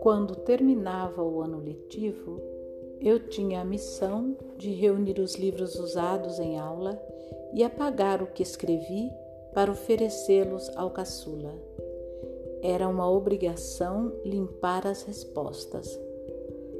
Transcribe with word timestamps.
Quando 0.00 0.36
terminava 0.36 1.22
o 1.22 1.40
ano 1.40 1.58
letivo, 1.58 2.40
eu 3.00 3.18
tinha 3.28 3.60
a 3.60 3.64
missão 3.64 4.36
de 4.56 4.70
reunir 4.70 5.18
os 5.18 5.34
livros 5.34 5.76
usados 5.76 6.38
em 6.38 6.58
aula 6.58 7.00
e 7.52 7.64
apagar 7.64 8.22
o 8.22 8.26
que 8.26 8.42
escrevi 8.42 9.10
para 9.52 9.70
oferecê-los 9.70 10.68
ao 10.76 10.90
caçula. 10.90 11.54
Era 12.62 12.88
uma 12.88 13.10
obrigação 13.10 14.12
limpar 14.24 14.86
as 14.86 15.02
respostas. 15.02 15.98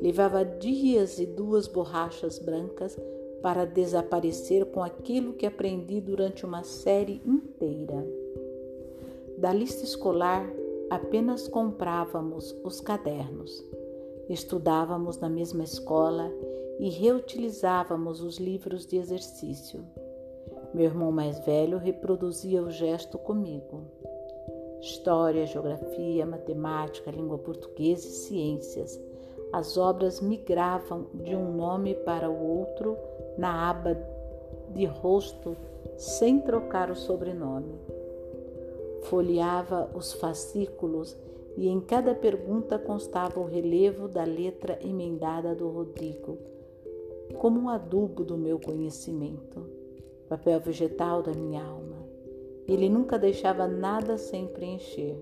Levava 0.00 0.44
dias 0.44 1.18
e 1.18 1.26
duas 1.26 1.66
borrachas 1.66 2.38
brancas 2.38 2.98
para 3.46 3.64
desaparecer 3.64 4.66
com 4.72 4.82
aquilo 4.82 5.32
que 5.32 5.46
aprendi 5.46 6.00
durante 6.00 6.44
uma 6.44 6.64
série 6.64 7.22
inteira. 7.24 8.04
Da 9.38 9.52
lista 9.52 9.84
escolar, 9.84 10.52
apenas 10.90 11.46
comprávamos 11.46 12.56
os 12.64 12.80
cadernos. 12.80 13.64
Estudávamos 14.28 15.18
na 15.18 15.28
mesma 15.28 15.62
escola 15.62 16.28
e 16.80 16.88
reutilizávamos 16.90 18.20
os 18.20 18.36
livros 18.38 18.84
de 18.84 18.96
exercício. 18.96 19.86
Meu 20.74 20.86
irmão 20.86 21.12
mais 21.12 21.38
velho 21.46 21.78
reproduzia 21.78 22.60
o 22.64 22.70
gesto 22.72 23.16
comigo. 23.16 23.84
História, 24.80 25.46
geografia, 25.46 26.26
matemática, 26.26 27.12
língua 27.12 27.38
portuguesa 27.38 28.08
e 28.08 28.10
ciências. 28.10 29.00
As 29.52 29.76
obras 29.76 30.20
migravam 30.20 31.06
de 31.14 31.34
um 31.34 31.52
nome 31.52 31.94
para 31.94 32.28
o 32.28 32.58
outro 32.58 32.96
na 33.38 33.70
aba 33.70 33.96
de 34.70 34.84
rosto 34.84 35.56
sem 35.96 36.40
trocar 36.40 36.90
o 36.90 36.96
sobrenome. 36.96 37.80
Folheava 39.04 39.90
os 39.94 40.12
fascículos 40.14 41.16
e 41.56 41.68
em 41.68 41.80
cada 41.80 42.14
pergunta 42.14 42.78
constava 42.78 43.40
o 43.40 43.44
relevo 43.44 44.08
da 44.08 44.24
letra 44.24 44.78
emendada 44.82 45.54
do 45.54 45.68
Rodrigo, 45.68 46.36
como 47.38 47.60
um 47.60 47.68
adubo 47.68 48.24
do 48.24 48.36
meu 48.36 48.58
conhecimento, 48.58 49.64
papel 50.28 50.60
vegetal 50.60 51.22
da 51.22 51.32
minha 51.32 51.64
alma. 51.64 51.96
Ele 52.68 52.88
nunca 52.88 53.18
deixava 53.18 53.66
nada 53.66 54.18
sem 54.18 54.46
preencher. 54.48 55.16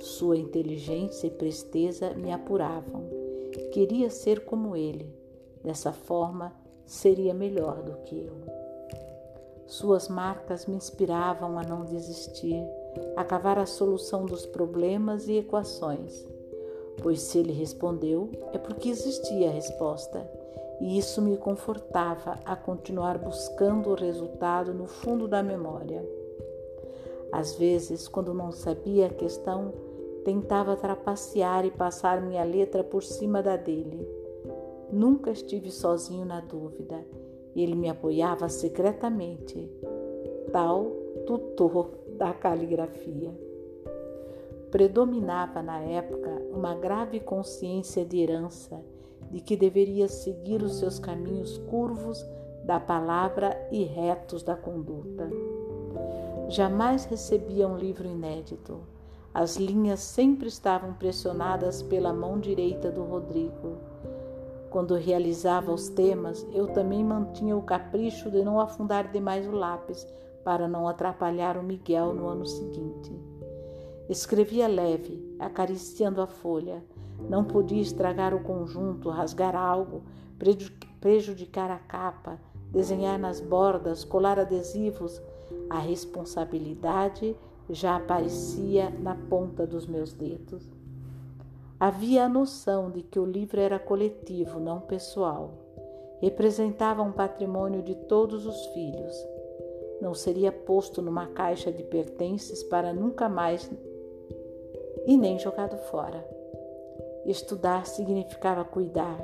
Sua 0.00 0.36
inteligência 0.36 1.28
e 1.28 1.30
presteza 1.30 2.12
me 2.14 2.32
apuravam. 2.32 3.21
Queria 3.72 4.10
ser 4.10 4.44
como 4.44 4.76
ele. 4.76 5.10
Dessa 5.64 5.92
forma, 5.92 6.52
seria 6.84 7.32
melhor 7.32 7.82
do 7.82 7.96
que 8.02 8.26
eu. 8.26 8.34
Suas 9.66 10.08
marcas 10.08 10.66
me 10.66 10.76
inspiravam 10.76 11.58
a 11.58 11.62
não 11.62 11.86
desistir, 11.86 12.62
a 13.16 13.24
cavar 13.24 13.58
a 13.58 13.64
solução 13.64 14.26
dos 14.26 14.44
problemas 14.44 15.26
e 15.26 15.38
equações. 15.38 16.26
Pois 17.02 17.22
se 17.22 17.38
ele 17.38 17.52
respondeu, 17.52 18.30
é 18.52 18.58
porque 18.58 18.90
existia 18.90 19.48
a 19.48 19.52
resposta, 19.52 20.30
e 20.78 20.98
isso 20.98 21.22
me 21.22 21.38
confortava 21.38 22.38
a 22.44 22.54
continuar 22.54 23.16
buscando 23.16 23.88
o 23.88 23.94
resultado 23.94 24.74
no 24.74 24.86
fundo 24.86 25.26
da 25.26 25.42
memória. 25.42 26.06
Às 27.32 27.54
vezes, 27.54 28.06
quando 28.06 28.34
não 28.34 28.52
sabia 28.52 29.06
a 29.06 29.14
questão, 29.14 29.72
tentava 30.24 30.76
trapacear 30.76 31.64
e 31.64 31.70
passar 31.70 32.20
minha 32.20 32.44
letra 32.44 32.82
por 32.84 33.02
cima 33.02 33.42
da 33.42 33.56
dele. 33.56 34.06
Nunca 34.90 35.30
estive 35.30 35.70
sozinho 35.70 36.24
na 36.24 36.40
dúvida. 36.40 37.04
Ele 37.54 37.74
me 37.74 37.88
apoiava 37.88 38.48
secretamente, 38.48 39.70
tal 40.52 40.84
tutor 41.26 41.90
da 42.16 42.32
caligrafia. 42.32 43.32
Predominava 44.70 45.62
na 45.62 45.80
época 45.80 46.30
uma 46.50 46.74
grave 46.74 47.20
consciência 47.20 48.04
de 48.04 48.20
herança, 48.20 48.80
de 49.30 49.40
que 49.40 49.56
deveria 49.56 50.08
seguir 50.08 50.62
os 50.62 50.76
seus 50.78 50.98
caminhos 50.98 51.58
curvos 51.58 52.24
da 52.64 52.78
palavra 52.78 53.56
e 53.70 53.84
retos 53.84 54.42
da 54.42 54.56
conduta. 54.56 55.28
Jamais 56.48 57.04
recebia 57.04 57.66
um 57.66 57.76
livro 57.76 58.06
inédito. 58.06 58.91
As 59.34 59.56
linhas 59.56 60.00
sempre 60.00 60.48
estavam 60.48 60.92
pressionadas 60.92 61.82
pela 61.82 62.12
mão 62.12 62.38
direita 62.38 62.90
do 62.90 63.02
Rodrigo. 63.02 63.78
Quando 64.68 64.94
realizava 64.94 65.72
os 65.72 65.88
temas, 65.88 66.46
eu 66.52 66.66
também 66.68 67.02
mantinha 67.02 67.56
o 67.56 67.62
capricho 67.62 68.30
de 68.30 68.44
não 68.44 68.60
afundar 68.60 69.10
demais 69.10 69.46
o 69.46 69.52
lápis 69.52 70.06
para 70.44 70.68
não 70.68 70.86
atrapalhar 70.86 71.56
o 71.56 71.62
Miguel 71.62 72.12
no 72.12 72.28
ano 72.28 72.44
seguinte. 72.44 73.12
Escrevia 74.08 74.66
leve, 74.66 75.34
acariciando 75.38 76.20
a 76.20 76.26
folha. 76.26 76.84
Não 77.28 77.44
podia 77.44 77.80
estragar 77.80 78.34
o 78.34 78.42
conjunto, 78.42 79.08
rasgar 79.08 79.56
algo, 79.56 80.02
prejudicar 81.00 81.70
a 81.70 81.78
capa, 81.78 82.38
desenhar 82.70 83.18
nas 83.18 83.40
bordas, 83.40 84.04
colar 84.04 84.38
adesivos 84.38 85.22
a 85.70 85.78
responsabilidade 85.78 87.36
já 87.72 87.96
aparecia 87.96 88.90
na 88.90 89.14
ponta 89.14 89.66
dos 89.66 89.86
meus 89.86 90.12
dedos. 90.12 90.62
Havia 91.80 92.26
a 92.26 92.28
noção 92.28 92.90
de 92.90 93.02
que 93.02 93.18
o 93.18 93.24
livro 93.24 93.60
era 93.60 93.78
coletivo, 93.78 94.60
não 94.60 94.80
pessoal. 94.80 95.50
Representava 96.20 97.02
um 97.02 97.10
patrimônio 97.10 97.82
de 97.82 97.94
todos 97.94 98.46
os 98.46 98.66
filhos. 98.66 99.16
Não 100.00 100.14
seria 100.14 100.52
posto 100.52 101.02
numa 101.02 101.26
caixa 101.26 101.72
de 101.72 101.82
pertences 101.82 102.62
para 102.62 102.92
nunca 102.92 103.28
mais 103.28 103.68
e 105.06 105.16
nem 105.16 105.38
jogado 105.38 105.76
fora. 105.90 106.24
Estudar 107.24 107.86
significava 107.86 108.64
cuidar. 108.64 109.20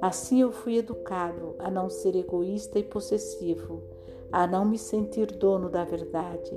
Assim 0.00 0.42
eu 0.42 0.52
fui 0.52 0.76
educado 0.76 1.56
a 1.58 1.70
não 1.70 1.88
ser 1.88 2.14
egoísta 2.14 2.78
e 2.78 2.84
possessivo, 2.84 3.82
a 4.30 4.46
não 4.46 4.64
me 4.64 4.76
sentir 4.76 5.26
dono 5.32 5.68
da 5.68 5.84
verdade, 5.84 6.52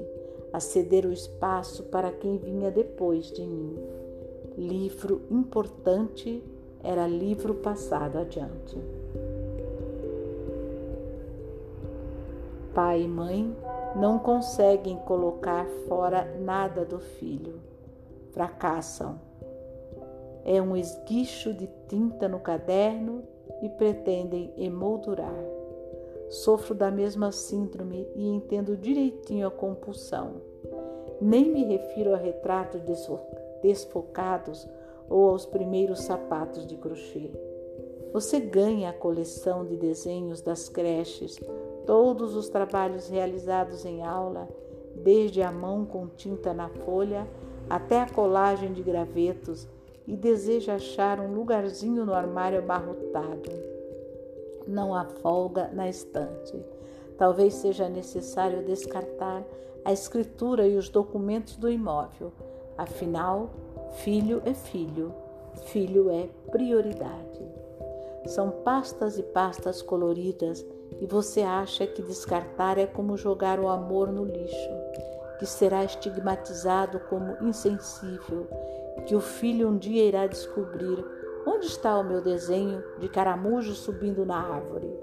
a 0.57 0.59
ceder 0.59 1.05
o 1.05 1.13
espaço 1.13 1.83
para 1.83 2.11
quem 2.11 2.37
vinha 2.37 2.71
depois 2.71 3.31
de 3.31 3.43
mim. 3.43 3.77
Livro 4.57 5.21
importante 5.29 6.43
era 6.83 7.05
livro 7.05 7.53
passado 7.53 8.17
adiante. 8.17 8.75
Pai 12.73 13.03
e 13.03 13.07
mãe 13.07 13.55
não 13.95 14.17
conseguem 14.17 14.97
colocar 14.97 15.67
fora 15.87 16.25
nada 16.39 16.83
do 16.83 16.99
filho. 16.99 17.59
Fracassam. 18.31 19.19
É 20.43 20.59
um 20.59 20.75
esguicho 20.75 21.53
de 21.53 21.69
tinta 21.87 22.27
no 22.27 22.39
caderno 22.39 23.21
e 23.61 23.69
pretendem 23.69 24.51
emoldurar. 24.57 25.56
Sofro 26.29 26.75
da 26.75 26.91
mesma 26.91 27.31
síndrome 27.31 28.05
e 28.13 28.27
entendo 28.27 28.75
direitinho 28.75 29.47
a 29.47 29.51
compulsão. 29.51 30.41
Nem 31.21 31.49
me 31.51 31.63
refiro 31.63 32.13
a 32.13 32.17
retratos 32.17 32.81
desfocados 33.61 34.67
ou 35.09 35.29
aos 35.29 35.45
primeiros 35.45 36.01
sapatos 36.01 36.67
de 36.67 36.75
crochê. 36.75 37.31
Você 38.11 38.41
ganha 38.41 38.89
a 38.89 38.93
coleção 38.93 39.65
de 39.65 39.77
desenhos 39.77 40.41
das 40.41 40.67
creches, 40.67 41.39
todos 41.85 42.35
os 42.35 42.49
trabalhos 42.49 43.07
realizados 43.07 43.85
em 43.85 44.03
aula, 44.03 44.49
desde 44.95 45.41
a 45.41 45.51
mão 45.51 45.85
com 45.85 46.07
tinta 46.07 46.53
na 46.53 46.67
folha 46.67 47.25
até 47.69 48.01
a 48.01 48.09
colagem 48.09 48.73
de 48.73 48.81
gravetos, 48.81 49.67
e 50.05 50.15
deseja 50.15 50.75
achar 50.75 51.19
um 51.19 51.33
lugarzinho 51.33 52.05
no 52.05 52.13
armário 52.13 52.59
abarrotado 52.59 53.76
não 54.67 54.93
há 54.93 55.05
folga 55.05 55.69
na 55.73 55.89
estante. 55.89 56.53
Talvez 57.17 57.55
seja 57.55 57.89
necessário 57.89 58.63
descartar 58.63 59.43
a 59.83 59.91
escritura 59.91 60.67
e 60.67 60.77
os 60.77 60.89
documentos 60.89 61.55
do 61.55 61.69
imóvel. 61.69 62.31
Afinal, 62.77 63.49
filho 63.95 64.41
é 64.45 64.53
filho, 64.53 65.13
filho 65.65 66.11
é 66.11 66.29
prioridade. 66.51 67.41
São 68.27 68.51
pastas 68.51 69.17
e 69.17 69.23
pastas 69.23 69.81
coloridas 69.81 70.65
e 70.99 71.05
você 71.05 71.41
acha 71.41 71.87
que 71.87 72.01
descartar 72.01 72.77
é 72.77 72.85
como 72.85 73.17
jogar 73.17 73.59
o 73.59 73.67
amor 73.67 74.11
no 74.11 74.25
lixo, 74.25 74.69
que 75.39 75.45
será 75.45 75.83
estigmatizado 75.83 76.99
como 77.09 77.37
insensível, 77.47 78.47
que 79.05 79.15
o 79.15 79.21
filho 79.21 79.69
um 79.69 79.77
dia 79.77 80.03
irá 80.03 80.27
descobrir 80.27 81.03
Onde 81.49 81.67
está 81.67 81.97
o 81.97 82.03
meu 82.03 82.21
desenho 82.21 82.83
de 82.99 83.07
caramujo 83.07 83.73
subindo 83.73 84.25
na 84.25 84.35
árvore? 84.35 84.93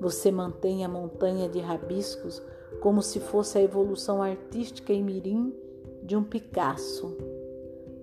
Você 0.00 0.32
mantém 0.32 0.84
a 0.84 0.88
montanha 0.88 1.48
de 1.48 1.60
rabiscos 1.60 2.42
como 2.80 3.00
se 3.00 3.20
fosse 3.20 3.56
a 3.56 3.62
evolução 3.62 4.20
artística 4.20 4.92
em 4.92 5.04
mirim 5.04 5.54
de 6.02 6.16
um 6.16 6.24
Picasso. 6.24 7.16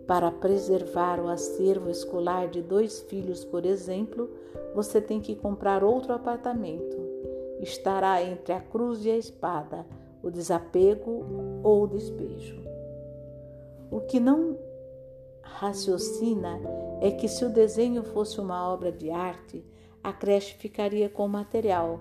Para 0.08 0.32
preservar 0.32 1.20
o 1.20 1.28
acervo 1.28 1.90
escolar 1.90 2.48
de 2.48 2.62
dois 2.62 3.02
filhos, 3.02 3.44
por 3.44 3.66
exemplo, 3.66 4.30
você 4.74 5.02
tem 5.02 5.20
que 5.20 5.36
comprar 5.36 5.84
outro 5.84 6.14
apartamento. 6.14 6.96
Estará 7.60 8.24
entre 8.24 8.54
a 8.54 8.62
cruz 8.62 9.04
e 9.04 9.12
a 9.12 9.18
espada, 9.18 9.86
o 10.24 10.32
desapego 10.32 11.62
ou 11.62 11.84
o 11.84 11.88
despejo. 11.88 12.62
O 13.92 14.00
que 14.00 14.22
não 14.22 14.67
raciocina 15.56 16.60
é 17.02 17.12
que 17.12 17.28
se 17.28 17.46
o 17.46 17.50
desenho 17.50 18.04
fosse 18.04 18.40
uma 18.40 18.72
obra 18.72 18.92
de 18.92 19.10
arte, 19.10 19.66
a 20.04 20.14
creche 20.14 20.56
ficaria 20.56 21.10
com 21.10 21.26
o 21.26 21.30
material, 21.30 22.00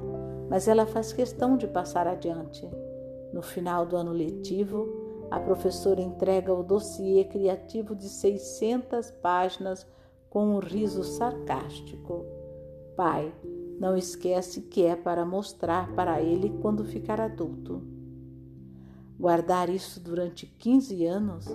mas 0.49 0.69
ela 0.69 0.87
faz 0.87 1.13
questão 1.13 1.57
de 1.57 1.67
passar 1.67 2.07
adiante. 2.07 2.69
No 3.33 3.43
final 3.43 3.85
do 3.85 3.97
ano 3.97 4.13
letivo, 4.13 4.89
a 5.31 5.41
professora 5.41 6.01
entrega 6.01 6.53
o 6.53 6.63
dossiê 6.63 7.25
criativo 7.25 7.95
de 7.95 8.09
600 8.09 9.11
páginas 9.11 9.87
com 10.31 10.55
um 10.55 10.59
riso 10.59 11.03
sarcástico. 11.03 12.25
Pai, 12.97 13.35
não 13.79 13.97
esquece 13.97 14.63
que 14.63 14.85
é 14.85 14.95
para 14.95 15.25
mostrar 15.25 15.93
para 15.95 16.21
ele 16.23 16.51
quando 16.63 16.85
ficar 16.85 17.21
adulto. 17.21 17.83
Guardar 19.19 19.69
isso 19.69 19.99
durante 19.99 20.47
15 20.47 21.05
anos 21.07 21.47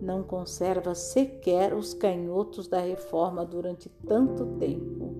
não 0.00 0.22
conserva 0.22 0.94
sequer 0.94 1.74
os 1.74 1.94
canhotos 1.94 2.68
da 2.68 2.78
reforma 2.78 3.44
durante 3.44 3.88
tanto 4.06 4.46
tempo. 4.58 5.14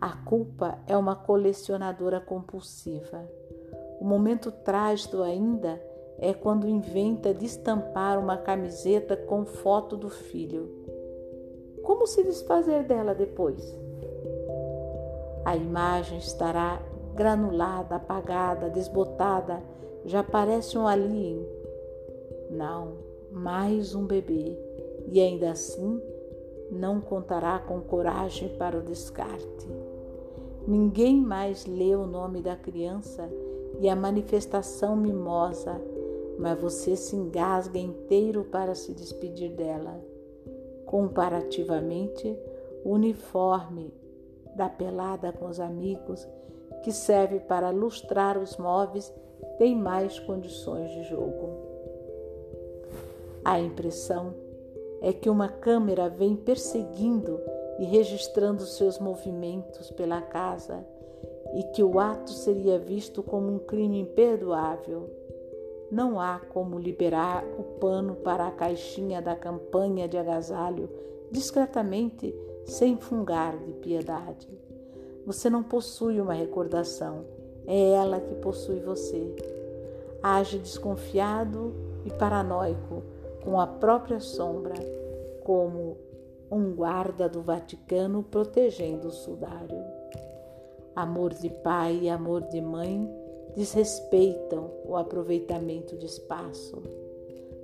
A 0.00 0.12
culpa 0.12 0.78
é 0.86 0.96
uma 0.96 1.16
colecionadora 1.16 2.20
compulsiva. 2.20 3.28
O 4.00 4.04
momento 4.04 4.52
trágico 4.52 5.22
ainda 5.22 5.80
é 6.18 6.32
quando 6.34 6.68
inventa 6.68 7.32
de 7.32 7.46
estampar 7.46 8.18
uma 8.18 8.36
camiseta 8.36 9.16
com 9.16 9.44
foto 9.44 9.96
do 9.96 10.08
filho. 10.08 10.70
Como 11.82 12.06
se 12.06 12.22
desfazer 12.22 12.84
dela 12.84 13.14
depois? 13.14 13.62
A 15.44 15.56
imagem 15.56 16.18
estará 16.18 16.82
granulada, 17.14 17.96
apagada, 17.96 18.68
desbotada, 18.68 19.62
já 20.04 20.22
parece 20.22 20.76
um 20.76 20.86
alien. 20.86 21.46
Não, 22.50 22.94
mais 23.30 23.94
um 23.94 24.06
bebê, 24.06 24.56
e 25.08 25.20
ainda 25.20 25.50
assim 25.50 26.00
não 26.70 27.00
contará 27.00 27.58
com 27.58 27.80
coragem 27.80 28.56
para 28.56 28.78
o 28.78 28.82
descarte. 28.82 29.68
Ninguém 30.66 31.20
mais 31.20 31.64
lê 31.66 31.94
o 31.94 32.06
nome 32.06 32.42
da 32.42 32.56
criança 32.56 33.28
e 33.80 33.88
a 33.88 33.94
manifestação 33.94 34.96
mimosa, 34.96 35.80
mas 36.38 36.60
você 36.60 36.96
se 36.96 37.14
engasga 37.14 37.78
inteiro 37.78 38.44
para 38.44 38.74
se 38.74 38.92
despedir 38.92 39.52
dela. 39.52 40.00
Comparativamente, 40.84 42.36
o 42.84 42.90
uniforme 42.90 43.92
da 44.56 44.68
pelada 44.68 45.32
com 45.32 45.46
os 45.46 45.60
amigos, 45.60 46.26
que 46.82 46.92
serve 46.92 47.40
para 47.40 47.70
lustrar 47.70 48.38
os 48.38 48.56
móveis, 48.56 49.12
tem 49.58 49.76
mais 49.76 50.18
condições 50.18 50.90
de 50.90 51.04
jogo. 51.04 51.65
A 53.46 53.60
impressão 53.60 54.34
é 55.00 55.12
que 55.12 55.30
uma 55.30 55.48
câmera 55.48 56.08
vem 56.08 56.34
perseguindo 56.34 57.38
e 57.78 57.84
registrando 57.84 58.66
seus 58.66 58.98
movimentos 58.98 59.88
pela 59.92 60.20
casa 60.20 60.84
e 61.54 61.62
que 61.62 61.80
o 61.80 62.00
ato 62.00 62.32
seria 62.32 62.76
visto 62.76 63.22
como 63.22 63.54
um 63.54 63.60
crime 63.60 64.00
imperdoável. 64.00 65.08
Não 65.92 66.20
há 66.20 66.40
como 66.40 66.76
liberar 66.76 67.44
o 67.56 67.62
pano 67.78 68.16
para 68.16 68.48
a 68.48 68.50
caixinha 68.50 69.22
da 69.22 69.36
campanha 69.36 70.08
de 70.08 70.18
agasalho 70.18 70.90
discretamente 71.30 72.34
sem 72.64 72.96
fungar 72.96 73.56
de 73.58 73.74
piedade. 73.74 74.48
Você 75.24 75.48
não 75.48 75.62
possui 75.62 76.20
uma 76.20 76.34
recordação, 76.34 77.24
é 77.64 77.92
ela 77.92 78.18
que 78.18 78.34
possui 78.34 78.80
você. 78.80 79.36
Age 80.20 80.58
desconfiado 80.58 81.72
e 82.04 82.10
paranoico 82.10 83.04
com 83.42 83.60
a 83.60 83.66
própria 83.66 84.20
sombra, 84.20 84.74
como 85.44 85.96
um 86.50 86.74
guarda 86.74 87.28
do 87.28 87.42
Vaticano 87.42 88.22
protegendo 88.22 89.08
o 89.08 89.12
sudário. 89.12 89.84
Amor 90.94 91.34
de 91.34 91.50
pai 91.50 92.00
e 92.02 92.08
amor 92.08 92.42
de 92.42 92.60
mãe 92.60 93.08
desrespeitam 93.54 94.70
o 94.84 94.96
aproveitamento 94.96 95.96
de 95.96 96.06
espaço. 96.06 96.82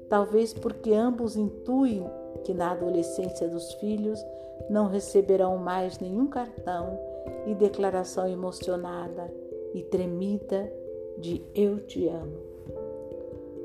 Talvez 0.09 0.53
porque 0.53 0.93
ambos 0.93 1.37
intuem 1.37 2.05
que 2.45 2.53
na 2.53 2.73
adolescência 2.73 3.49
dos 3.49 3.73
filhos 3.75 4.23
não 4.69 4.89
receberão 4.89 5.57
mais 5.57 5.99
nenhum 5.99 6.27
cartão 6.27 6.99
e 7.47 7.55
declaração 7.55 8.29
emocionada 8.29 9.33
e 9.75 9.83
tremida 9.83 10.71
de 11.19 11.43
eu 11.55 11.79
te 11.81 12.09
amo. 12.09 12.39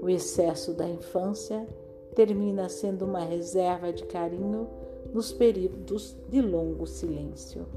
O 0.02 0.10
excesso 0.10 0.74
da 0.74 0.88
infância 0.88 1.68
termina 2.18 2.68
sendo 2.68 3.06
uma 3.06 3.20
reserva 3.20 3.94
de 3.94 4.04
carinho 4.06 4.68
nos 5.14 5.32
períodos 5.32 6.18
de 6.28 6.42
longo 6.42 6.88
silêncio. 6.88 7.68